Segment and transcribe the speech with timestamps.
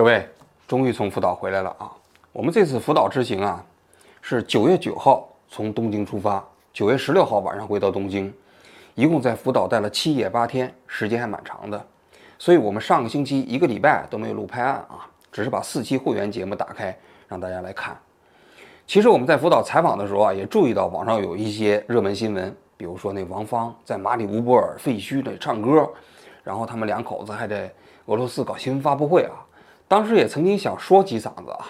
[0.00, 0.26] 各位，
[0.66, 1.92] 终于从福岛回来了啊！
[2.32, 3.62] 我们这次福岛之行啊，
[4.22, 6.42] 是九月九号从东京出发，
[6.72, 8.32] 九月十六号晚上回到东京，
[8.94, 11.86] 一共在福岛待了七夜八天，时间还蛮长的。
[12.38, 16.98] 所以我们上个星期一个礼拜都没有录拍案啊，只是把四期会员节目打开
[17.28, 17.94] 让大家来看。
[18.86, 25.86] 其实我们在福岛采访的时候啊，也注意到网上有一些热门新闻，比如说那王芳在马里乌波尔废墟里唱歌，
[26.42, 27.70] 然后他们两口子还在
[28.06, 29.44] 俄罗斯搞新闻发布会啊。
[29.90, 31.66] 当时也曾经想说几嗓子啊，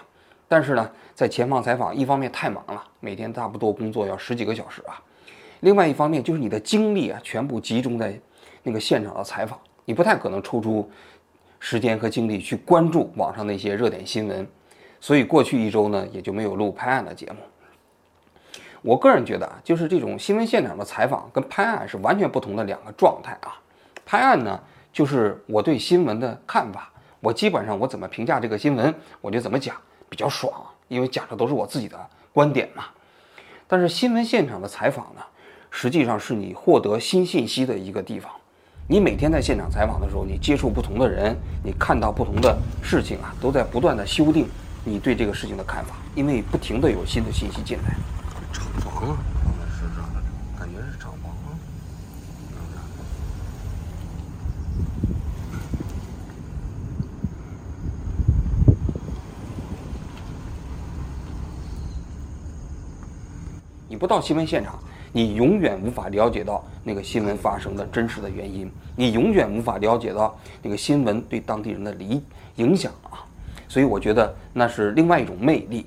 [0.47, 4.93] 但是呢，在前方采访，一方面太忙了，每天差不多工作要十几个小时啊；
[5.61, 8.21] 另外一方面就是你的精力啊，全部集中在
[8.63, 10.87] 那个现场的采访，你不太可能抽出
[11.59, 14.47] 时间和精力去关注网上那些热点新闻，
[15.01, 17.39] 所以过去一周呢，也就没有录拍案的节目。
[18.83, 23.57] 我个人觉得啊，就是这种新闻现场的采访跟拍案是完全不同的两个状态啊。
[24.05, 24.61] 拍案呢，
[24.93, 26.93] 就是我对新闻的看法。
[27.21, 29.77] 我基本上我怎么评价这个新闻，我就怎么讲，
[30.09, 30.53] 比较爽，
[30.89, 31.99] 因为讲的都是我自己的
[32.33, 32.85] 观点嘛。
[33.69, 35.21] 但是新闻现场的采访呢，
[35.71, 38.31] 实际上是你获得新信息的一个地方。
[38.89, 44.49] 你每天在现场采访的时候，你接触不同的人，你看到不同的事情啊，都在不断的修订
[44.83, 47.95] 你对这个事情的看法，因为不停的有新的信息进来。
[48.53, 49.19] 厂房啊，
[49.79, 50.21] 是这样的，
[50.59, 51.55] 感觉是厂房啊。
[63.89, 64.79] 你不到新闻现场，
[65.13, 72.23] 你永远无法了解到那个新闻发生的真实的原因，你永远无法了解到那个新闻对当地人的理
[72.57, 73.21] 影响啊。
[73.69, 75.85] 所以我觉得那是另外一种魅力。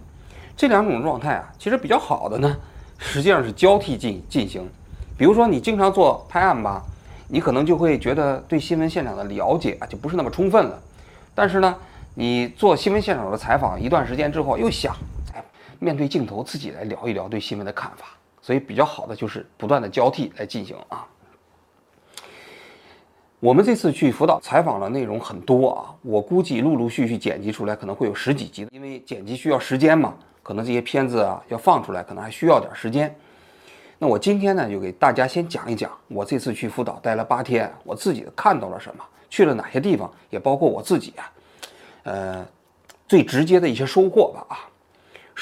[0.55, 2.55] 这两种状态啊，其实比较好的呢，
[2.99, 4.63] 实际上是交替进进行。
[5.17, 6.83] 比如说你经常做拍案吧，
[7.27, 10.79] 你可能就会觉得对新闻现场的了解啊就不是那么充分了。
[11.33, 11.75] 但是呢，
[12.13, 14.95] 你做新闻现场的采访一段时间之后，又想，
[15.83, 18.05] 面对镜头自己来聊一聊对新闻的看法。
[18.41, 21.07] 所以比较好的就是不断的交替来进行啊。
[23.39, 33.13] 我们这次去辅导采访的内容很多啊，我估计陆陆续续剪辑出来可能会有十几集，因为剪辑需要时间嘛，可能这些片子啊要放出来，可能还需要点时间。
[33.97, 41.31] 那我今天呢，就给大家先讲一讲我这次去辅导待了八天，我自己看到了什么，去了哪些地方，也包括我自己啊，
[42.03, 42.45] 呃，
[43.07, 44.59] 最直接的一些收获吧啊。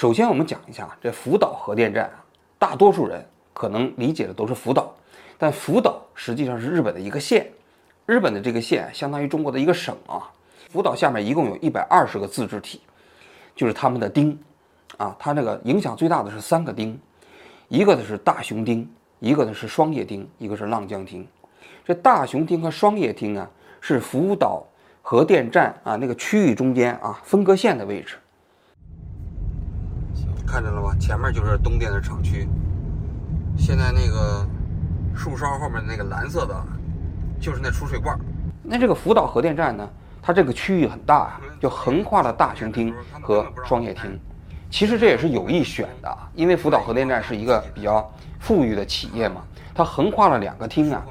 [0.01, 2.25] 首先我们讲一下这福岛核电站啊，
[2.57, 3.23] 大多数人
[3.53, 4.91] 可能理解的都是福岛，
[5.37, 7.47] 但福岛实际上是日本的一个县。
[8.07, 10.27] 日本的这个县相当于中国的一个省啊，
[10.71, 12.81] 福岛下面一共有一百二十个自治体，
[13.55, 14.35] 就是他们的町，
[14.97, 16.97] 啊，它那个影响最大的是三个町，
[17.67, 18.87] 一个呢是大熊町，
[19.19, 21.27] 一个呢是双叶町，一个是浪江町。
[21.85, 23.47] 这大熊町和双叶町啊，
[23.79, 24.65] 是福岛
[25.03, 28.15] 核电站啊那个区域中间啊分割线的位置。
[30.51, 30.93] 看见了吧？
[30.99, 32.45] 前面就是东电的厂区，
[33.57, 34.45] 现在那个
[35.15, 36.53] 树梢后面那个蓝色的。
[37.39, 38.15] 就是那储水罐。
[38.61, 39.89] 那这个福岛核电站呢，
[40.21, 44.15] 它这个区域很大啊，就横跨了大熊町和双叶町。
[44.69, 48.07] 其实这也是有意选的，因为福岛核电站是一个比较
[48.39, 49.41] 富裕的企业嘛，
[49.73, 51.03] 它横跨了两个厅啊。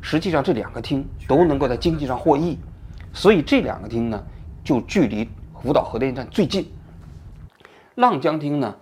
[0.00, 2.58] 实际上这两个厅都能够在经济上获益，
[3.12, 4.24] 所以这两个厅呢，
[4.64, 5.28] 就距离
[5.62, 6.66] 福岛核电站最近。
[7.96, 8.74] 浪江厅呢，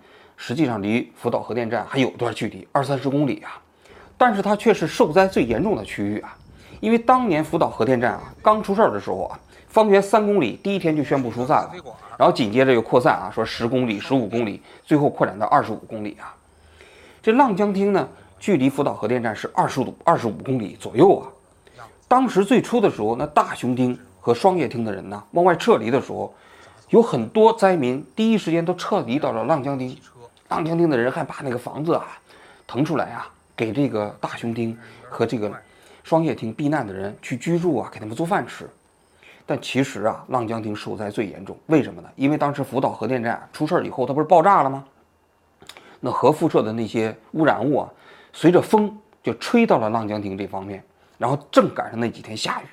[0.45, 3.61] 实际上离福岛核电站还有段距离，二三十公里啊，
[4.17, 6.35] 但是它却是受灾最严重的区域啊。
[6.81, 9.39] 因为当年福岛核电站啊刚出事儿的时候啊，
[9.69, 11.71] 方圆三公里第一天就宣布疏散了，
[12.17, 16.35] 然后紧接着又扩散啊，说十公里、十五公里，最后扩展到二十五公里啊。
[17.21, 18.05] 这浪江町呢，
[18.37, 21.31] 距离福岛核电站是二十五二十五公里左右啊。
[22.09, 26.35] 当时最初的时候，那大熊町和双叶町的人呢，往外撤离的时候，
[26.89, 29.97] 有很多灾民第一时间都撤离到了浪江町，
[30.53, 32.05] 浪江町的人还把那个房子啊
[32.67, 34.77] 腾出来啊，给这个大熊町
[35.09, 35.51] 和这个。
[36.03, 38.69] 双叶町避难的人去居住啊，给他们做饭吃。
[39.45, 42.09] 但其实啊，浪江町受灾最严重，为什么呢？
[42.17, 44.85] 因为当时福岛核电站出事儿以后，它不是爆炸了吗？
[46.01, 47.89] 那核辐射的那些污染物啊，
[48.33, 50.83] 随着风就吹到了浪江町这方面，
[51.17, 52.65] 然后正赶上那几天下雨，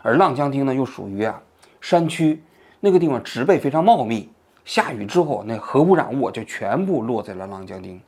[0.00, 1.42] 而浪江町呢又属于啊
[1.80, 2.40] 山区，
[2.78, 4.30] 那个地方植被非常茂密，
[4.70, 7.98] 下雨之后那核污染物就全部落在了浪江町，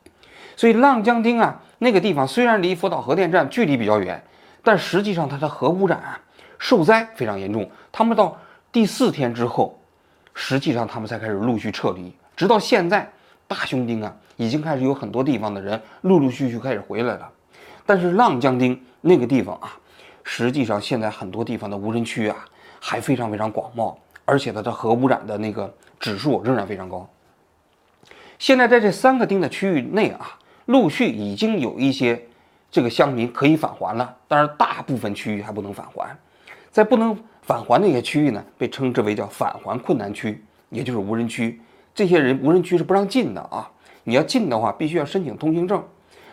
[0.55, 4.23] 所以浪江町啊那个地方虽然离福岛核电站距离比较远。
[4.65, 6.17] 但实际上，它的核污染啊，
[6.57, 7.69] 受灾非常严重。
[7.91, 8.37] 他们到
[8.71, 9.77] 第四天之后，
[10.33, 12.15] 实际上他们才开始陆续撤离。
[12.33, 13.11] 直到现在，
[13.45, 17.29] 大熊町啊，已经开始有很多地方的人陆陆续续开始回来了。
[17.85, 19.75] 但是浪江町那个地方啊，
[20.23, 22.37] 实际上现在很多地方的无人区啊，
[22.79, 23.93] 还非常非常广袤，
[24.25, 27.07] 而且它的核污染的那个指数仍然非常高。
[28.39, 32.21] 现在在这三个丁的区域内啊，陆续已经有一些
[32.71, 36.15] 这个乡民可以返还了，但是大部分区域还不能返还。
[36.71, 41.61] 在不能返还那些区域呢，被称之为叫返还困难区，也就是无人区。
[41.93, 43.69] 这些人无人区是不让进的啊，
[44.03, 45.81] 你要进的话必须要申请通行证。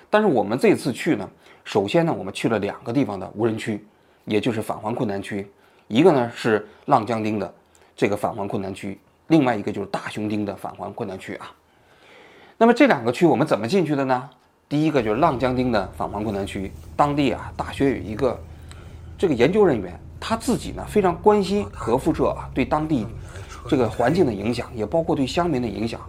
[0.08, 1.28] 但是我们这次去呢，
[1.62, 3.84] 首先呢，我们去了两个地方的无人区，
[4.24, 5.46] 也就是返还困难区，
[5.86, 7.54] 一个呢是浪江町的
[8.00, 11.52] 这个返还困难区，另外一个就是大熊町的返还困难区啊。
[12.56, 14.30] 那么这两个区我们怎么进去的呢？
[14.70, 18.40] 第一个就是浪江町的返还困难区，当地啊大学有一个
[19.18, 23.06] 这个研究人员，他自己呢非常关心核辐射啊对当地
[23.68, 26.00] 这个环境的影响，也包括对乡民的影响。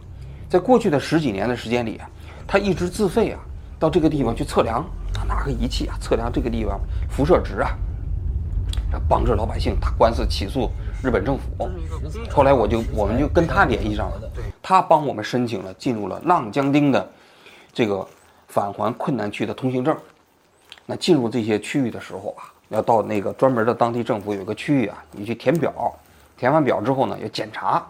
[0.47, 2.09] 在过去的十几年的时间里啊，
[2.47, 3.39] 他一直自费啊
[3.77, 4.77] 到这个地方去测量
[5.15, 6.79] 啊，拿个仪器啊测量这个地方
[7.09, 7.75] 辐射值啊，
[9.09, 10.71] 帮助老百姓打官司起诉
[11.03, 11.69] 日本政府。
[12.29, 14.21] 后来我就我们就跟他联系上了。
[14.61, 17.09] 他帮我们申请了进入了浪江町的
[17.73, 18.07] 这个
[18.47, 19.95] 返还困难区的通行证。
[20.85, 25.71] 那进入这些区域的时候啊，要到那个专门的当地政府有个区域啊，你去填表，
[26.37, 27.81] 填完表之后呢，要检查，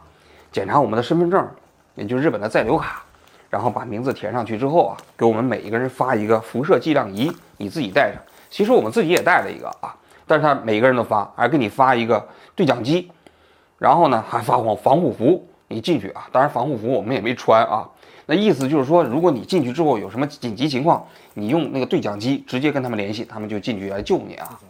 [0.51, 1.47] 检查我们的身份证，
[1.95, 3.03] 也就是日本的在留卡，
[3.49, 8.21] 然后把名字填上去之后啊，给我们每一个人发一个辐射剂量仪，你自己带上。
[8.49, 9.95] 其实我们自己也带了一个啊，
[10.30, 13.10] 但是他每个人都发，还给你发一个对讲机，
[13.78, 15.46] 然后呢还发防防护服。
[15.68, 17.90] 你进去啊，当然防护服我们也没穿啊。
[18.24, 21.04] 那意思就是说，如果你进去之后有什么紧急情况，
[21.34, 24.60] 你用那个对讲机直接跟他们联系，他们就进去来救你啊。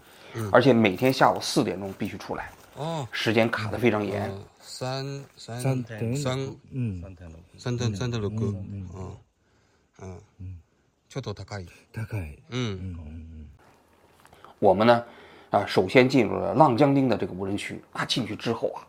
[0.50, 2.50] 而且每天下午四点钟必须出来。
[2.76, 3.06] 哦。
[3.12, 4.30] 时间卡的非常严。
[4.60, 5.84] 三三三
[6.16, 6.38] 三
[6.70, 8.88] 嗯三点六三点三点六个嗯
[10.00, 10.58] 嗯嗯，
[11.08, 13.46] ちょっと高い高い嗯嗯嗯。
[14.58, 15.02] 我们呢
[15.51, 18.81] 啊，首先进入了浪江町的这个无人区啊，进去之后啊。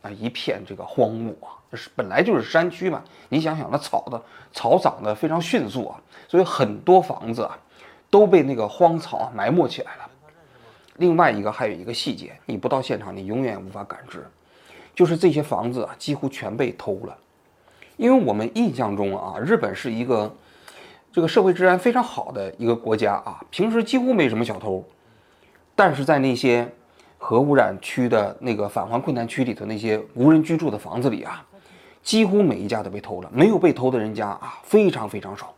[0.00, 3.02] 啊，一片这个荒漠啊，是本来就是山区嘛。
[3.28, 4.22] 你想想，那草的
[4.52, 7.58] 草长得非常迅速啊，所以很多房子啊
[8.08, 10.08] 都被那个荒草埋没起来了。
[10.98, 14.24] 另外一个还有一个细节，你不到现场，你永远无法感知，
[14.94, 17.18] 就是这些房子啊几乎全被偷了。
[17.96, 20.32] 因为我们印象中啊，日本是一个
[21.12, 24.84] 这个社会治安非常好的一个国家啊，平时几乎没什么小偷，
[25.78, 26.68] 但是在那些。
[27.20, 31.44] 核污染区的那个返还困难区里头那些无人居住的房子里啊，
[32.00, 35.52] 几乎每一家都被偷了，没有被偷的人家啊非常非常少。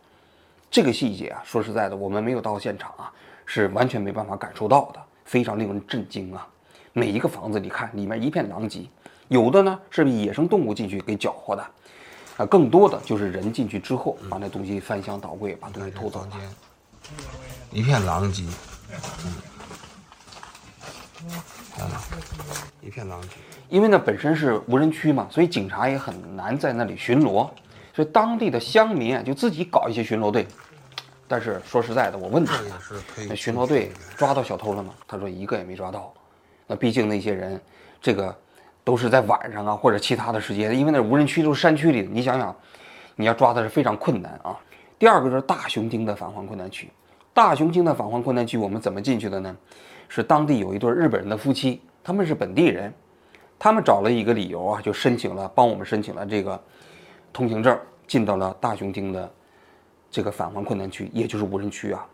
[0.70, 3.12] 这个细节啊，说实在的，我们没有到现场啊，
[3.44, 6.48] 是完全没办法感受到的，非常令人震惊啊！
[6.94, 8.88] 每一个房子你看里面一片狼藉，
[9.28, 11.62] 有的呢是野生动物进去给搅和的，
[12.38, 16.28] 啊，更多的就是人进去之后把那东西翻箱倒柜，把东西偷走了，
[17.70, 18.44] 一片狼藉。
[22.80, 23.28] 一片狼藉，
[23.68, 27.48] 因为那本身是无人区嘛，所以警察也很难在那里巡逻，
[27.94, 30.46] 所以当地的乡民啊就自己搞一些巡逻队。
[31.28, 32.58] 但是说实在的，我问他，
[33.28, 34.92] 那巡逻队抓到小偷了吗？
[35.06, 36.12] 他说一个也没抓到。
[36.66, 37.60] 那毕竟那些人，
[38.00, 38.36] 这个
[38.82, 42.56] 都是在晚上啊或者其他的时间，因为那无人区都是山区里的，你想想，
[43.14, 44.58] 你要抓的是非常困难啊。
[44.98, 46.90] 第二个就是大熊町的返还困难区，
[47.32, 49.56] 大熊町的返还困难区我们怎么进去的呢？
[50.12, 52.92] 是当地有一对日本人的夫妻，他们是本地人，
[53.56, 56.60] 他们找了一个理由啊，就申请了，帮我们申请了这个
[57.32, 59.32] 通行证，进到了大熊町的
[60.10, 62.04] 这个返还困难区，也就是无人区啊。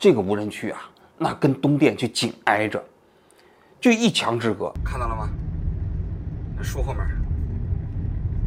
[0.00, 0.80] 这个无人区啊，
[1.16, 2.82] 那跟东电就紧挨着，
[3.80, 5.28] 就一墙之隔，看到了吗？
[6.56, 7.06] 那树后面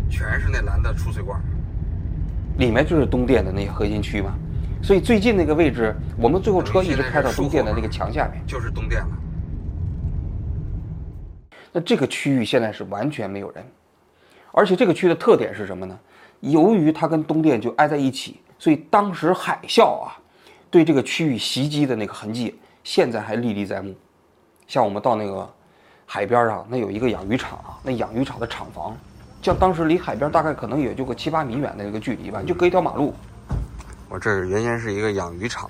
[0.09, 1.41] 全是那蓝的出水管，
[2.57, 4.37] 里面就是东电的那些核心区嘛。
[4.81, 9.09] 所以最近那个位置，我们最后车一直开到东电的那个墙下面，就是东电了。
[11.71, 13.63] 那这个区域现在是完全没有人，
[14.51, 15.99] 而且这个区的特点是什么呢？
[16.39, 20.17] 由于它跟东电就挨在一起，所以当时海啸啊，
[20.71, 23.93] 对这个区域袭击的那个痕迹，现在还历历在目。
[24.65, 25.47] 像我们到那个
[26.05, 28.97] 海边上，那有一个养鱼场啊，那养鱼场的厂房，
[29.41, 33.13] 像当时离海边大概可能也就个七八米远的一个距离吧，就隔一条马路。
[34.09, 35.69] 我这儿原先是一个养鱼场，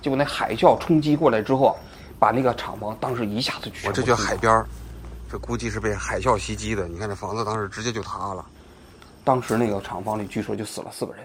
[0.00, 1.76] 结果那海啸冲击过来之后，
[2.18, 4.66] 把那个厂房当时一下子就我这叫海边儿，
[5.30, 6.88] 这估计是被海啸袭击的。
[6.88, 8.44] 你看这房子当时直接就塌了。
[9.22, 11.22] 当时那个厂房里据说就死了四个人。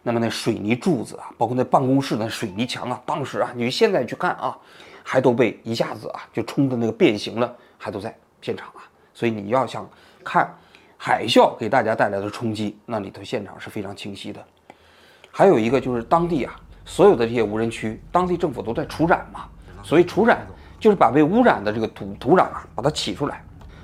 [0.00, 4.56] 那么那水泥柱子啊，包括那办公室的水泥墙啊，当时啊，你现在去看啊，
[5.02, 8.84] 还都被一下子啊就冲的那个变形了，还都在现场啊。
[9.12, 9.88] 所以你要想
[10.22, 10.54] 看
[10.96, 14.44] 海啸给大家带来的冲击，那里头现场是非常清晰的。
[15.36, 19.46] 还有一个就是当地啊，所有的这些无人区，当地政府都在除染嘛，
[19.82, 20.46] 所以除染
[20.78, 23.42] 就是把被污染的这个土土壤啊，把它起出来，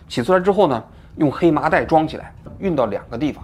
[0.08, 0.84] 起出来之后呢，
[1.16, 3.42] 用黑麻袋装起来，运到两个地方，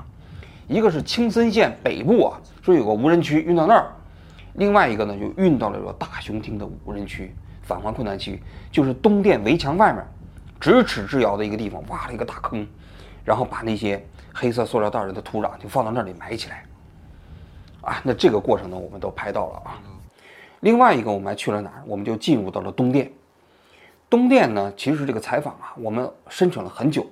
[0.68, 3.82] 一个是青森县北部啊，说有个无人区，运到那儿；
[4.52, 10.06] 另外一个呢，就运到了个大熊町的无人区，返还困难区，就是东电围墙外面，
[10.60, 12.64] 咫尺之遥的一个地方，挖了一个大坑，
[13.24, 14.00] 然后把那些
[14.32, 16.62] 黑色塑料袋里的土壤就放到那里埋起来。
[17.86, 19.80] 啊，那这个过程呢，我们都拍到了啊。
[20.60, 21.82] 另外一个，我们还去了哪儿？
[21.86, 23.10] 我们就进入到了东电。
[24.10, 27.06] 东电呢，其实这个采访啊，我们申请了很久。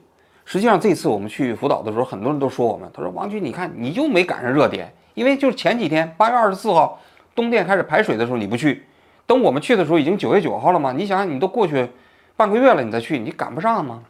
[0.44, 7.00] 实际上这次我们去福岛的时候，很多人都说我们，他说王军，你看你就没赶上热点，因为就是前几天八月二十四号
[7.34, 8.84] 东电开始排水的时候你不去，
[9.26, 10.92] 等我们去的时候已经九月九号了嘛。
[10.92, 11.88] 你想想，你都过去
[12.36, 14.02] 半个月了，你再去，你赶不上吗？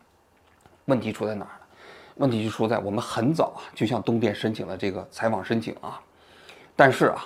[0.86, 1.66] 问题出在哪儿了？
[2.16, 6.00] 问题就出在我们很早啊就向东电申请了这个采访申请啊，
[6.76, 7.24] 但是啊。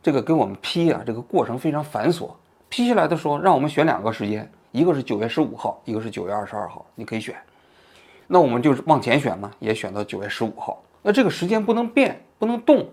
[0.00, 2.30] 这个给我们批啊，这个过程非常繁琐。
[2.68, 7.34] 批下来的时候，让我们选两个时间，一个是九月十五号，一个是九月二十二号，你可以选。
[8.28, 10.80] 那我们就是往前选嘛，也选到九月十五号。
[11.02, 12.86] 那这个时间不能变，不能动，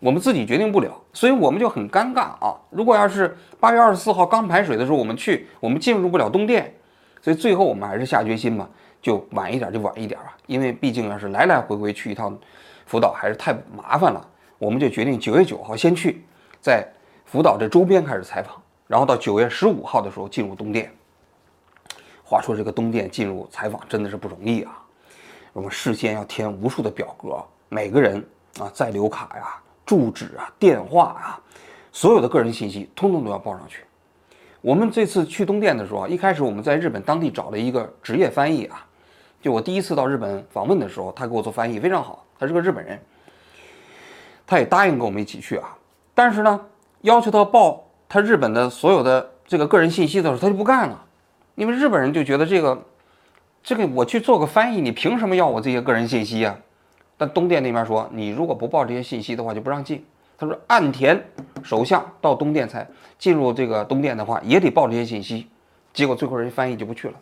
[0.00, 2.56] 我们自己决定不了，所以我们就很尴尬啊。
[2.70, 6.74] 如果要是八月二十四号刚排水的时候我们去，我们进入不了东电，
[7.20, 8.66] 所以最后我们还是下决心嘛，
[9.02, 12.36] 就晚一点就晚一点吧，因为毕竟要是来来回回去一趟
[12.86, 14.26] 福岛还是太麻烦了，
[14.60, 16.22] 我们就决定九月九号先去。
[16.60, 16.86] 在
[17.24, 20.92] 福岛这周边开始采访，然后到九月十五号的时候进入东电。
[22.22, 24.84] 话说这个东电进入采访真的是不容易啊！
[25.54, 28.22] 我们事先要填无数的表格，每个人
[28.58, 31.40] 啊在留卡呀、住址啊、电话啊，
[31.90, 33.82] 所有的个人信息通通都要报上去。
[34.60, 38.86] 我们这次去东电的时候，一开始我们在日本当地找了一个职业翻译啊，
[39.40, 43.00] 就我第一次到日本访问的时候，他给我做翻译非常好，他是个日本人，
[44.50, 45.76] 他也答应跟我们一起去啊。
[46.12, 46.60] 但是呢，
[47.02, 51.04] 要求他报他日本的所有的这个个人信息的时候，他就不干了，
[51.54, 52.82] 因为日本人就觉得这个，
[53.62, 56.58] 这个我去做个翻译，你凭什么要我这些个人信息啊？
[57.16, 60.04] 但东电那边说，你如果不报这些信息的话，就不让进。
[60.36, 61.22] 他说，岸田
[61.62, 62.84] 首相到东电才
[63.18, 65.46] 进入这个东电的话，也得报这些信息。
[65.92, 67.14] 结果最后人家翻译就不去了。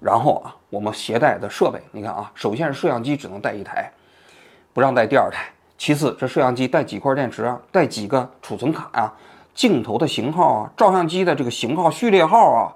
[0.00, 3.92] 然后啊，我们携带的设备，你看啊，首先是摄像机只能带一台，
[4.72, 5.46] 不让带第二台。
[5.76, 7.58] 其次，这摄像机带几块电池啊？
[7.72, 9.14] 带几个储存卡啊？
[9.54, 10.70] 镜头的型号啊？
[10.76, 12.72] 照相机的这个型号序列号啊？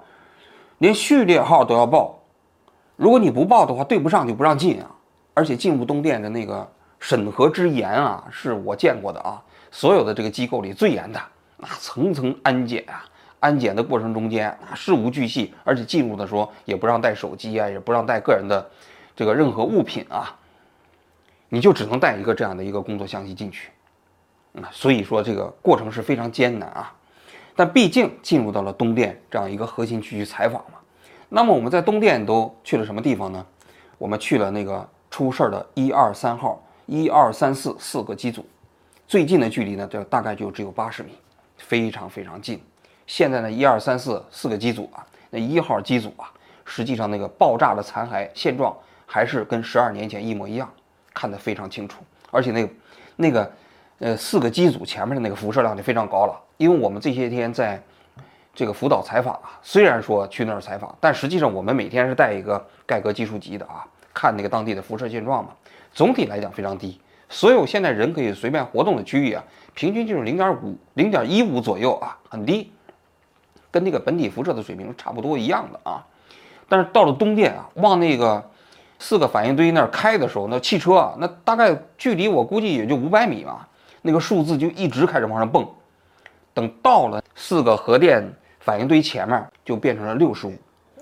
[0.79, 2.19] 连序列号都要报。
[2.97, 4.91] 如果你不报的话，对不上就不让进啊！
[5.35, 6.67] 而且进入东电的那个
[6.99, 11.21] 审核之严啊，是我见过的啊，所有的这个机构里最严的。
[11.57, 13.05] 那层层安检啊，
[13.41, 18.65] 安检的过程中间啊，事无巨细，而且进入的时候也不让带手机啊，也不让带个人的
[19.15, 20.35] 这个任何物品啊。
[21.49, 23.71] 你就只能带一个这样的一个工作相机进去，
[24.61, 26.93] 啊所以说这个过程是非常艰难啊。
[27.57, 30.79] 但毕竟进入到了东电这样一个核心区去采访嘛。
[31.29, 33.45] 那么我们在东电都去了什么地方呢？
[33.97, 38.45] 我们去了那个出事儿的一二三号、一二三四四个机组，
[39.07, 41.11] 最近的距离呢，这大概就只有八十米，
[41.57, 42.61] 非常非常近。
[43.07, 46.33] 现在呢，一二三四四个机组啊，那一号机组啊，
[46.65, 50.69] 实际上那个爆炸的残骸现状还是跟十二年前一模一样。
[51.14, 52.02] 看得非常清楚，
[52.33, 52.73] 而且那个
[53.14, 53.52] 那个
[54.00, 56.35] 呃四个机组前面的那个辐射量就非常高了。
[56.56, 57.80] 因为我们这些天在
[58.52, 65.50] 这个福岛采访啊，虽然说去那儿采访，但实际上我们每天是带一个盖格计数机的啊，看那个当地的辐射现状嘛。
[65.92, 69.44] 总体来讲非常低，所有现在人可以随便活动的区域啊，
[69.75, 72.73] 平均就是零点五、零点一五左右啊，很低，
[73.71, 76.04] 跟那个本体辐射的水平差不多一样的啊。
[76.68, 78.50] 但是到了东电啊，往那个。
[78.99, 83.67] 四个反应堆那儿开的时候，那汽车啊，那大概距离我估计也就五百米嘛，
[84.03, 85.67] 那个数字就一直开始往上蹦。
[86.53, 88.25] 等到了四个核电
[88.61, 90.55] 反应堆前面，就变成了六十五。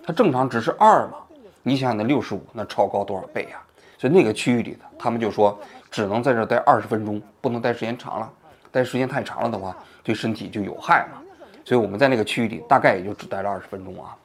[0.05, 1.19] 它正常值是二嘛，
[1.63, 3.61] 你想想那六十五，那超高多少倍呀？
[3.99, 5.57] 所以那个区域里的他们就说，
[5.91, 8.29] 只能在这待二十分钟，不能待时间长了。
[8.73, 11.21] 待时间太长了的话，对身体就有害嘛。
[11.65, 14.17] 所以我们在那个区域里，大概也就只待了二十分钟啊。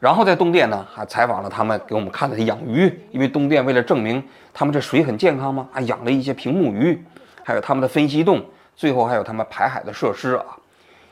[0.00, 4.22] 然后在东电呢，还采访了他们给我们看了养鱼，因为东电为了证明
[4.54, 7.02] 他们这水很健康嘛，啊，养了一些屏幕鱼，
[7.42, 8.44] 还有他们的分析洞，
[8.76, 10.56] 最后还有他们排海的设施啊，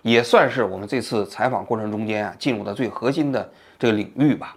[0.02, 4.56] 也算是我们这次采访过程中间啊进入的最核心的这个领域吧。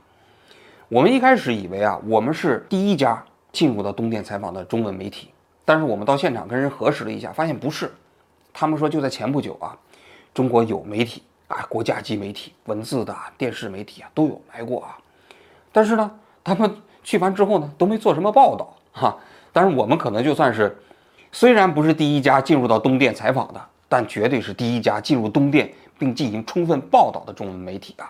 [0.89, 5.29] 我们一开始以为啊，我们是第一家进入到东电采访的中文媒体，
[5.65, 7.91] 但是我们到现场跟人核实了一下，发现不是，
[8.53, 9.75] 他们说就在前不久啊，
[10.35, 11.23] 中国有媒体。
[11.49, 14.97] 啊，国家级媒体、文字的电视媒体啊都有来过啊，
[15.71, 16.09] 但是呢，
[16.43, 19.17] 他们去完之后呢，都没做什么报道哈。
[19.51, 20.77] 但是我们可能就算是，
[21.31, 28.09] 虽然不是第一家进入到东电采访的，但绝对是第一家进入东电并进行充分报道的中文媒体啊。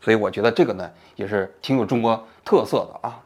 [0.00, 3.20] 所以我觉得这个呢也是挺有中国特色的啊。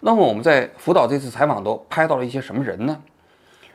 [0.00, 2.98] 那么我们在福岛这次采访都拍到了一些什么人呢？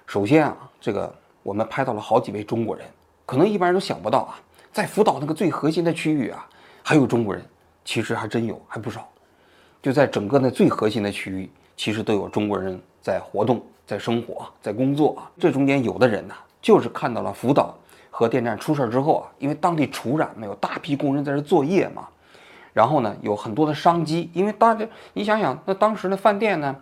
[0.08, 2.86] 首先啊，这个我们拍到了好几位中国人，
[3.26, 4.40] 可能一般人都想不到啊，
[4.72, 6.48] 在福岛那个最核心的区域啊，
[6.84, 7.44] 还有中国人，
[7.84, 9.08] 其实还真有，还不少。
[9.82, 15.32] 就在整个那最核心的区域，其实都有中国人在活动、在生活、在工作啊。
[15.40, 17.76] 这中间有的人呢，就是看到了福岛
[18.10, 22.08] 核电站出事之后啊，因为当地除染，没有大批工人在这作业嘛。
[22.74, 26.76] 然后呢，有很多的商机，因为大家你想想，那当时的饭店呢，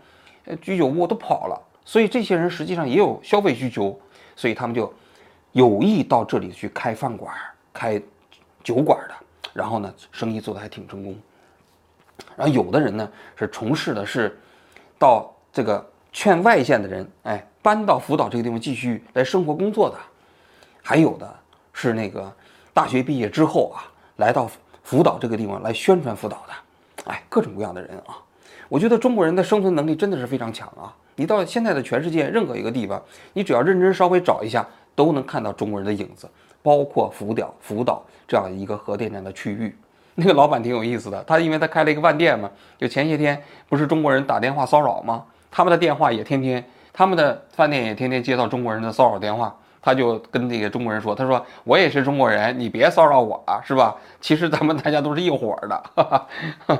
[0.43, 3.97] 呃，居酒屋都跑了，所以这些人实际上也有消费需求，
[4.35, 4.93] 所以他们就
[5.53, 7.33] 有意到这里去开饭馆、
[7.75, 8.01] 开
[8.63, 9.15] 酒馆的。
[9.53, 11.15] 然后呢，生意做得还挺成功。
[12.35, 14.39] 然后有的人呢是从事的是
[14.97, 19.97] 到这个劝外县的人，哎，搬到福岛这个地方继续来生活工作的，
[20.81, 21.35] 还有的
[21.73, 22.33] 是那个
[22.73, 23.83] 大学毕业之后啊，
[24.15, 24.49] 来到。
[24.85, 28.21] 福岛这个地方来宣传福岛的，哎，各种各样的人啊，
[28.69, 30.93] 我觉得中国人的生存能力真的是非常强啊！
[31.15, 33.03] 你到现在的全世界任何一个地方，
[33.33, 34.63] 你只要认真稍微找一下，
[34.93, 36.29] 都能看到中国人的影子，
[36.65, 39.77] 包括福岛福岛这样一个核电站的区域。
[40.17, 45.23] 那个老板挺有意思的，他因为他开了一个饭店嘛，就前些天不是中国人打电话骚扰吗？
[45.51, 49.55] 他们的电话也天天，他们的饭店也天天接到中国人的骚扰电话。
[49.81, 53.95] 他就跟那个中国人说：“他说我也是中国人，你别骚扰我啊，是吧？
[54.19, 56.27] 其实咱们大家都是一伙的，哈
[56.65, 56.79] 哈，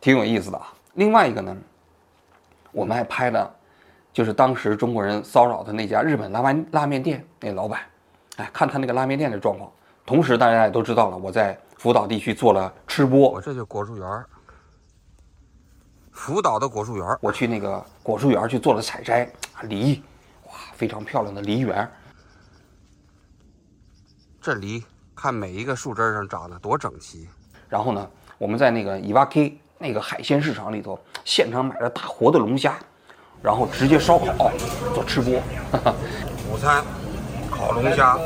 [0.00, 0.72] 挺有意思的啊。
[0.94, 1.56] 另外一个呢，
[2.70, 3.50] 我们还拍了，
[4.12, 7.80] 就是当时中国人骚扰的那家日本拉面拉面店那老板，
[8.38, 9.70] 哎，看他那个拉面店的状况。
[10.04, 14.24] 同时，大家也都知道了，我在福岛地区做了吃播，我这就果树园，
[16.12, 19.30] 福岛的果树园，我去那个果树园去做了采摘
[19.62, 20.02] 梨。”
[20.48, 21.86] 哇非常漂亮的梨园，
[24.40, 24.82] 这梨
[25.14, 27.28] 看每一个树枝上长得多整齐。
[27.68, 32.78] 然后呢，我们在那个伊瓦 K 那个海鲜市场里头，现场买了大活的龙虾，
[33.42, 34.50] 然后直接烧烤
[34.94, 35.34] 做吃播。
[36.50, 36.82] 午餐
[37.58, 38.16] 烤龙虾，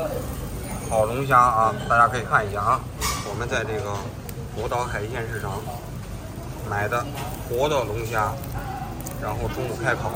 [0.87, 2.79] 烤龙虾啊，大家可以看一下啊。
[3.27, 3.91] 我们在这个
[4.55, 5.53] 福岛海鲜市场
[6.69, 7.03] 买的
[7.49, 8.31] 活的龙虾，
[9.19, 10.11] 然后中午开烤。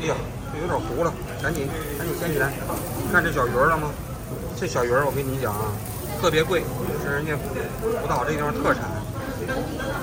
[0.00, 0.16] 哎呀，
[0.52, 2.50] 这有点糊了，赶紧赶紧掀起来！
[3.04, 3.88] 你看这小鱼儿了吗？
[4.56, 5.70] 这小鱼儿我跟你讲啊，
[6.20, 6.64] 特别贵，
[7.04, 8.82] 是人家福岛这地方特产，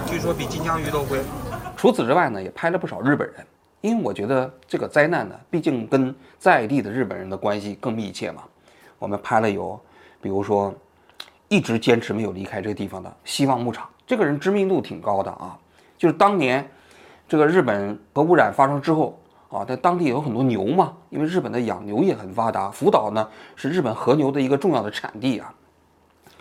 [0.08, 1.20] 据说比金枪鱼都贵。
[1.76, 3.46] 除此之外呢，也拍了不少日本人，
[3.84, 8.42] 因为我觉得这个灾难呢，毕竟跟在地的日本人的关系更密切嘛。
[8.98, 9.78] 我们拍了有，
[10.22, 10.74] 比如说
[11.50, 15.60] 一直坚持没有离开这个地方的希望牧场，这个人知名度挺高的啊，
[15.98, 16.66] 就是当年
[17.28, 19.20] 这个日本核污染发生之后。
[19.54, 22.72] 啊，在当地有很多牛嘛，因为日本的养牛业很发达。
[22.72, 25.54] 福岛呢是日本和牛的一个重要的产地啊。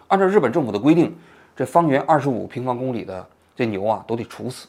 [0.08, 1.14] 按照日本政府的规定，
[1.54, 4.66] 这方圆二十五平方公里的这牛啊都得处死。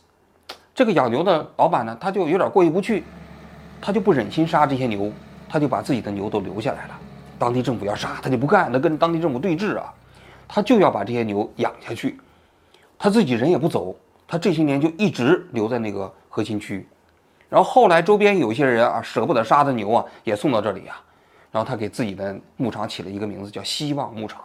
[0.75, 3.03] 这个养牛的老板呢，他就有点过意不去，
[3.79, 5.11] 他就不忍心杀这些牛，
[5.47, 6.99] 他就把自己的牛都留下来了。
[7.37, 9.93] 当地政府要杀他就不干，他跟当地政府对峙啊，
[10.47, 12.19] 他就要把这些牛养下去，
[12.97, 13.95] 他自己人也不走，
[14.27, 16.87] 他这些年就一直留在那个核心区。
[17.49, 20.99] 然后后来周边有一些人啊，舍不得杀的牛啊，也送到这里啊。
[21.51, 24.41] 然后他给自己的牧场起了一个名字，叫希望牧场。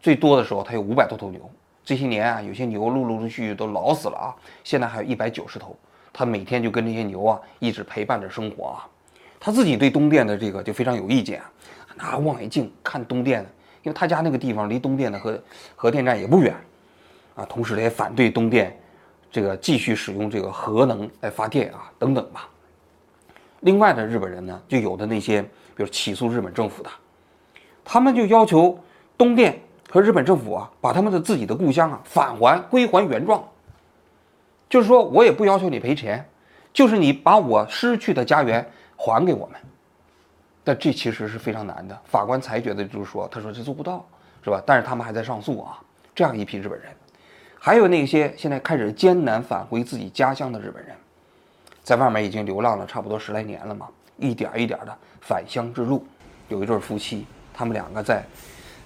[0.00, 1.40] 最多的时候，他有五百多头牛。
[1.84, 4.34] 这些年啊，有些牛陆陆续续都老死了啊。
[4.62, 5.76] 现在还有一百九十头。
[6.12, 8.88] 他每天就跟这些牛啊一直陪伴着生活啊。
[9.38, 11.50] 他自己对东电的这个就非常有意见啊，
[11.96, 13.42] 拿望远镜看东电，
[13.82, 15.42] 因为他家那个地方离东电的核
[15.76, 16.54] 核电站也不远
[17.34, 17.44] 啊。
[17.44, 18.76] 同时，他也反对东电。
[19.30, 22.48] 这个继续使用这个核能来发电啊，等等吧。
[23.62, 26.90] 另外的日本人呢，就有的那些，比如起诉日本政府的，
[27.84, 28.78] 他们就要求
[29.18, 29.60] 东电
[29.94, 33.48] 和日本政府啊，把他们的自己的故乡啊返还归还原状。
[34.68, 36.28] 就是说我也不要求你赔钱，
[36.72, 39.60] 就是你把我失去的家园还给我们。
[40.64, 41.96] 但这其实是非常难的。
[42.06, 44.04] 法官裁决的就是说，他说这做不到，
[44.42, 44.60] 是吧？
[44.66, 45.78] 但是他们还在上诉啊。
[46.12, 46.90] 这样一批日本人。
[47.56, 50.92] 还有那些现在开始艰难返回自己家乡的日本人，
[51.84, 56.04] 在外面已经流浪了差不多十来年了嘛，一点一点的返乡之路。
[56.48, 58.24] 有一对夫妻，他们两个在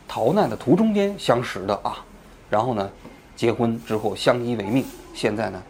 [0.09, 2.05] 逃难的途中间相识的啊，
[2.51, 2.91] 然后呢，
[3.37, 4.85] 结婚之后相依为命。
[5.15, 5.63] 现在呢，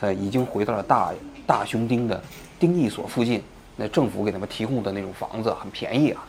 [0.00, 1.12] 呃，已经回到了大
[1.46, 2.22] 大熊町的
[2.58, 3.42] 丁义所附近。
[3.76, 6.22] 那政府给他们提供的那种房子很便宜啊，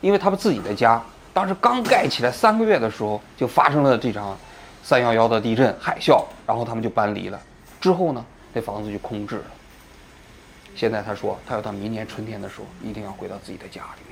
[0.00, 4.36] 因为他们自己的家当时刚盖起来三个月的时候，就发生了这场。
[4.82, 7.40] 三幺幺的地震海啸，然后他们就搬离了。
[7.80, 9.44] 之后呢，那房子就空置了。
[10.76, 14.05] 现在他说，他要到明年春天的时候，一定要回到自己的家里。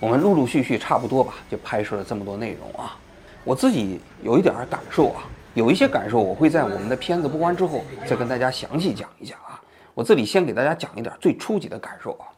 [0.00, 2.96] 我们陆陆续续差不多吧，就拍摄了这么多内容啊。
[3.42, 9.60] 我自己有一点感受啊，有一些感受，我会在我们的片子播完之后再跟大家详细讲一讲啊。
[9.94, 12.30] 我这里先给大家讲一点最初级的感受啊。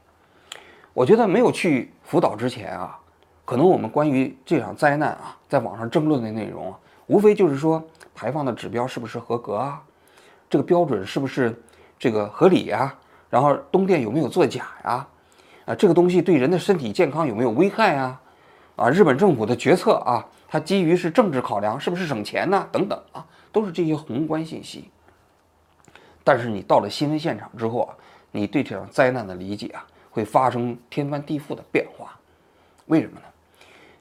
[0.95, 2.99] 我觉得没有去福岛之前啊，
[3.45, 7.83] 可能我们关于这场灾难啊，在网上争论的内容啊，无非就是说
[8.15, 9.83] 排放的指标是不是合格啊，
[10.49, 11.55] 这个标准是不是
[11.99, 12.95] 这个合理呀？
[13.29, 15.07] 然后东电有没有作假呀？
[15.71, 18.21] 啊这个东西对人的身体健康有没有危害啊？
[18.75, 22.67] 啊，日本政府的决策啊，它基于是政治考量，是不是省钱呢？
[22.73, 24.91] 等等啊，都是这些宏观信息。
[26.25, 27.95] 但是你到了新闻现场之后啊，
[28.33, 32.19] 你对这场灾难的理解啊，会发生天翻地覆的变化。
[32.87, 33.23] 为什么呢？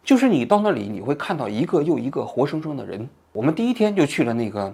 [0.04, 3.08] 就是你到那里，你会看到一个又一个活生生的人。
[3.32, 4.74] 我们第一天就去了那个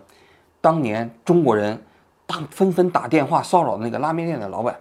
[0.62, 1.78] 当年中国人
[2.26, 4.74] 当纷纷打电话骚扰那个拉面店的老板。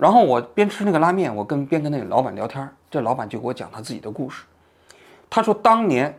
[0.00, 4.44] 然后我边吃那个拉面，我跟边跟那个老板聊天，这老板就给我讲他自己的故事。
[5.28, 6.18] 他说，当年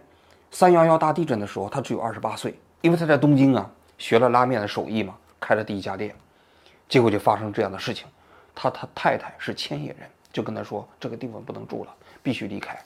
[0.52, 3.68] 三幺幺大地震的时候，他只有二十八岁，因为他在东京啊
[3.98, 6.14] 学了拉面的手艺嘛，开了第一家店，
[6.88, 8.06] 结果就发生这样的事情。
[8.54, 11.92] 他他太太是千叶人，就跟他说这个地方不能住了，
[12.22, 12.78] 必须离开。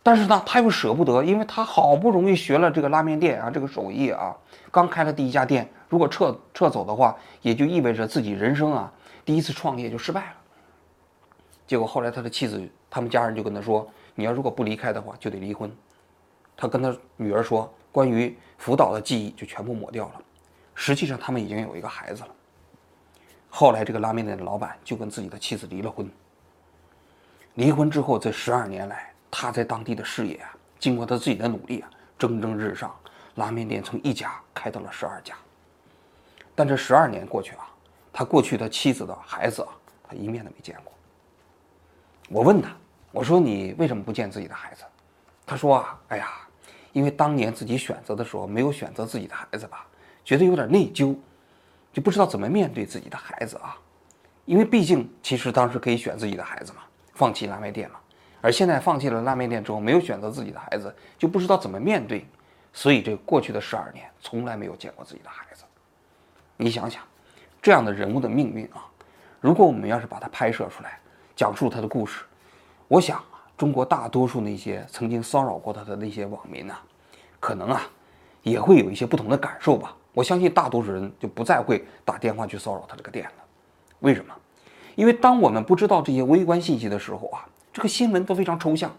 [0.00, 4.32] 但是呢，他又舍不得，因为他好不容易学了这个拉面店啊，这个手艺啊，
[4.70, 8.92] 刚开了第一家店，如果撤撤走的话，也就意味着自己人生啊。
[9.28, 10.36] 第一次创业就失败了，
[11.66, 13.86] 结果后来他的妻子、他们家人就跟他说
[14.16, 15.70] ：“你要如果不离开的话，就得离婚。”
[16.56, 20.22] 他跟他女儿说：“关于辅导的记忆就全部抹掉了。”
[20.74, 22.30] 实际上他们已经有一个孩子了。
[23.50, 26.10] 后来这个拉面店的老板就跟自己的妻子离了婚。
[27.56, 32.98] 离婚之后这十二年来，他在当地的事业啊，经过他自己的努力啊，蒸蒸日上，
[33.34, 35.34] 拉面店从一家开到了十二家。
[36.54, 37.68] 但这十二年过去啊。
[38.18, 39.68] 他过去的妻子的孩子啊，
[40.02, 40.92] 他一面都没见过。
[42.28, 42.74] 我问他，
[43.12, 44.82] 我说你为什么不见自己的孩子？
[45.46, 46.28] 他说啊，哎呀，
[46.92, 49.86] 因为当年自己选择的时候没有选择自己的孩子吧，
[50.24, 51.16] 觉得有点内疚，
[51.92, 53.78] 就不知道怎么面对自己的孩子啊。
[54.46, 56.82] 因为毕竟其实当时可以选自己的孩子嘛，
[57.14, 58.00] 放弃拉面店嘛。
[58.40, 62.26] 而现在放弃了拉面店之后，没有选择自己的孩子，就不知道怎么面对。
[62.72, 65.62] 所以这过去的十二年，从来没有见过自己的孩子。
[66.56, 67.00] 你想想。
[67.68, 68.88] 这样的人物的命运啊，
[69.42, 70.98] 如果我们要是把它拍摄出来，
[71.36, 72.24] 讲述他的故事，
[72.88, 76.74] 我想啊，中国大多数那些曾经骚扰过他的那些网民呢，
[77.38, 77.82] 可能啊，
[78.42, 79.94] 也会有一些不同的感受吧。
[80.14, 83.32] 我相信大多数人就不再会打电话去骚扰他这个店了。
[83.98, 84.34] 为什么？
[84.94, 88.90] 因为当我们不知道这些微观信息的时候啊，这个新闻都非常抽象，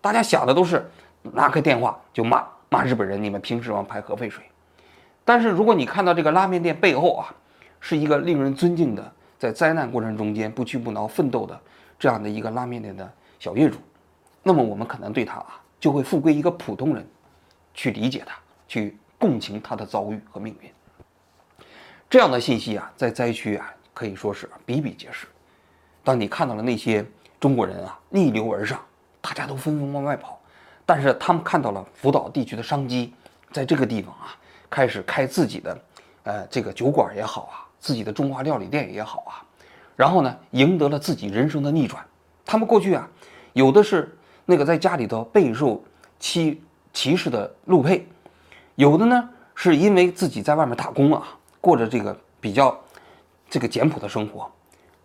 [0.00, 4.42] 大家想的都是拿开电话就骂骂日本人，你们凭什么排核废水？
[5.22, 7.34] 但是如果你看到这个拉面店背后啊，
[7.88, 11.56] 是一个令人尊敬的，在灾难过程中间不屈不挠奋斗的
[11.96, 13.78] 这样的一个拉面店的小业主，
[14.42, 17.08] 那么我们可能对他啊就会复归一个普通人，
[17.74, 21.68] 去理解他，去共情他的遭遇和命运。
[22.10, 25.28] 这样的信息啊，在灾区啊可以说是比比皆是。
[26.02, 27.06] 当你看到了那些
[27.38, 28.84] 中国人啊逆流而上，
[29.20, 30.40] 大家都纷纷往外跑，
[30.84, 33.14] 但是他们看到了福岛地区的商机，
[33.52, 34.34] 在这个地方啊
[34.68, 35.80] 开始开自己的，
[36.24, 37.62] 呃这个酒馆也好啊。
[37.78, 39.44] 自己的中华料理店也好啊，
[39.94, 42.04] 然后呢，赢得了自己人生的逆转。
[42.44, 43.08] 他们过去啊，
[43.52, 45.82] 有的是那个在家里头备受
[46.18, 46.62] 欺
[46.92, 48.06] 歧视的陆配，
[48.74, 51.26] 有的呢是因为自己在外面打工啊，
[51.60, 52.76] 过着这个比较
[53.48, 54.50] 这个简朴的生活。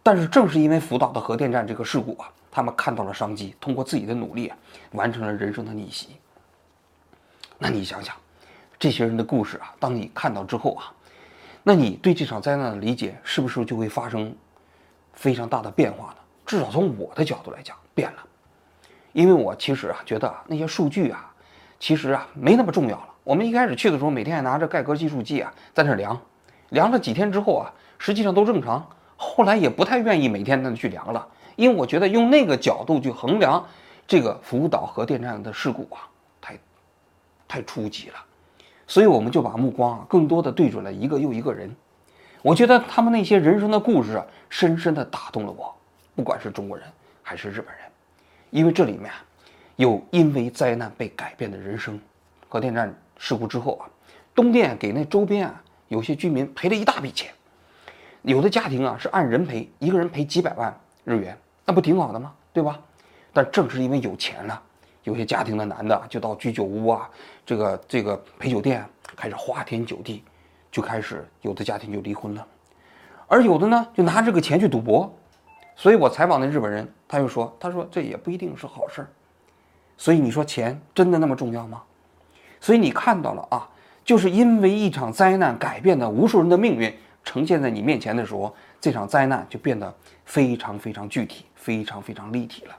[0.04, 4.58] 但是正是因为福岛的核电站这个事故啊，他们看到了商机，通过自己的努力啊，
[4.94, 6.10] 完成了人生的逆袭。
[7.60, 8.16] 那你想想，
[8.80, 10.92] 这些人的故事啊，当你看到之后啊。
[11.64, 14.36] 那你对这场灾难的理解是不是就会发生
[15.14, 16.16] 非常大的变化呢？
[16.46, 18.24] 至少从我的角度来讲，变了。
[19.14, 21.32] 因为我其实啊觉得啊那些数据啊，
[21.80, 23.10] 其实啊没那么重要了。
[23.24, 26.20] 我们一开始去的时候，每天还拿着盖革计数计啊在那量，
[26.70, 28.86] 量了几天之后啊，实际上都正常。
[29.16, 33.64] 后来也不太愿意每天那去量了，因为我觉得用那个角度去衡量
[34.08, 36.10] 这个福岛核电站的事故啊，
[36.42, 36.60] 太
[37.48, 38.16] 太初级了。
[38.92, 41.74] 所以我们就把目光啊，更多的对准了一个又一个人。
[42.42, 45.74] 我觉得他们那些人生的故事啊，深深的打动了我。
[46.14, 46.86] 不管是中国人
[47.24, 47.86] 还是日本人，
[48.50, 49.10] 因为这里面
[49.78, 51.98] 有因为灾难被改变的人生。
[52.50, 53.88] 核电站事故之后啊，
[54.36, 57.32] 东电给那周边啊有些居民赔了一大笔钱，
[58.24, 62.34] 有的家庭啊是按人赔，一个人赔几百万日元，那不挺好的吗？
[62.52, 62.78] 对吧？
[63.32, 64.62] 但正是因为有钱了。
[65.04, 67.10] 有些家庭的男的就到居酒屋啊，
[67.46, 68.86] 这个这个陪酒店
[69.16, 70.24] 开始花天酒地，
[70.72, 72.46] 就开始有的家庭就离婚了，
[73.28, 75.12] 而有的呢就拿这个钱去赌博，
[75.76, 79.08] 所以我采访那日本人，他又说：“他说这也不一定是好事儿。”
[79.98, 81.82] 所以你说钱真的那么重要吗？
[82.60, 83.68] 所以你看到了啊，
[84.06, 89.92] 就是因为一场灾难改变了无数人的命运，呈现在你面前的时候，这场灾难就变得
[90.26, 92.76] 非常非常具体，非常非常立体了。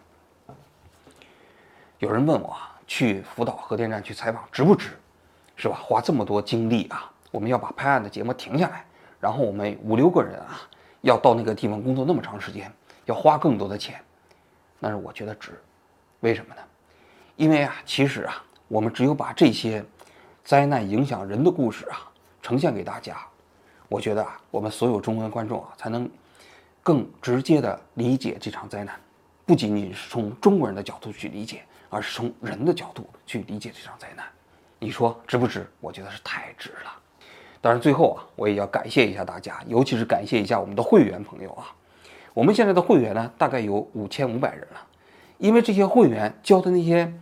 [2.03, 4.99] 有人问我啊，去福岛核电站去采访值不值？
[5.55, 5.77] 是吧？
[5.81, 8.85] 花这么多精力啊，我们要把拍案的节目停下来，
[9.21, 10.63] 然后我们五六个人啊，
[11.03, 12.69] 要到那个地方工作那么长时间。
[13.05, 14.01] 要花更多的钱，
[14.81, 15.53] 但是我觉得值，
[16.21, 16.61] 为什么呢？
[17.37, 19.85] 因为啊，其实啊，我们只有把这些
[20.43, 22.11] 灾难影响人的故事啊
[22.43, 23.17] 呈现给大家，
[23.89, 26.11] 我觉得啊，我们所有中文观众啊才能
[26.83, 28.99] 更直接的理解这场灾难，
[29.47, 34.25] 不仅仅是从中国人的角度去理解，而是从人的角度去理解这场灾难。
[34.79, 35.71] 你说值不值？
[35.79, 36.91] 我觉得是太值了。
[37.61, 41.71] 当然，最后啊，我也要感谢一下大家，尤其是感谢一下我们的会员朋友啊。
[42.33, 44.81] 我们现在的会员呢，大概有五千五百人了，
[45.37, 47.13] 因为这些会员交的那些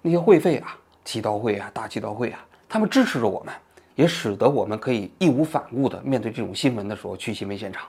[0.00, 2.38] 那些会费啊，祈祷会啊，大祈祷会啊，
[2.68, 3.52] 他们支持着我们，
[3.96, 7.88] 也使得我们可以义无反顾地面对这种新闻的时候去新闻现场，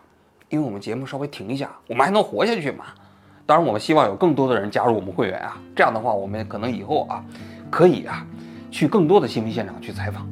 [0.49, 2.87] 因为我们节目稍微停一下，我们还能活下去嘛。
[3.51, 7.21] 当然，我们希望有更多的人加入我们会员啊，这样的话，我们可能以后啊，
[7.69, 8.25] 可以啊，
[8.71, 10.25] 去更多的新闻现场去采访，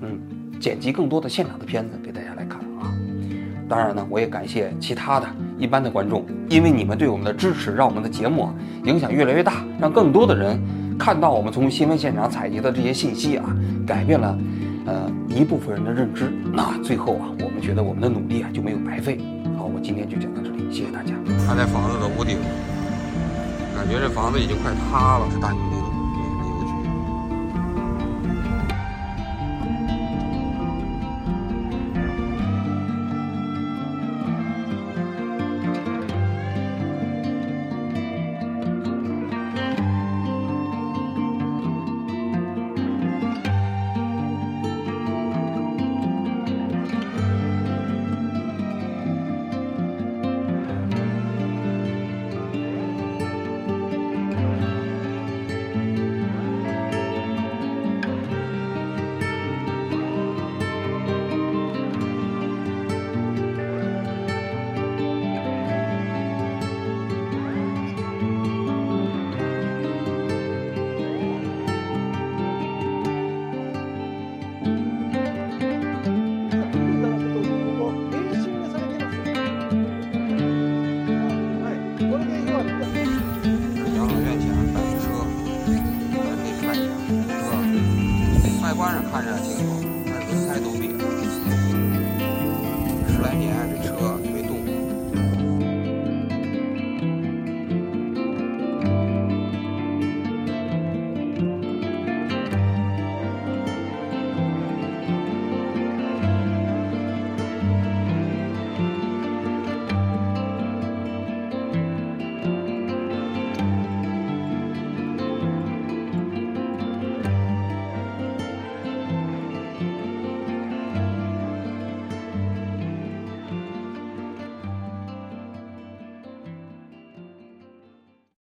[0.00, 0.18] 嗯，
[0.58, 2.88] 剪辑更多的现场的片子给大家来看啊。
[3.68, 5.26] 当然呢，我也感谢其他的。
[5.58, 8.48] 一般的观众，因为你们对我们的支持，让我们的节目
[8.84, 10.58] 影响越来越大，让更多的人
[10.98, 13.54] 看到我们从新闻现场采集的这些信息啊，
[13.86, 14.38] 改变了
[14.86, 16.32] 呃一部分人的认知。
[16.54, 19.18] 那最后啊，我们觉得我们的努力啊就没有白费。
[19.58, 21.12] 好，我今天就讲到这里，谢谢大家。
[21.46, 22.38] 看这房子的屋顶，
[23.76, 25.52] 感觉这房子已经快塌了，是大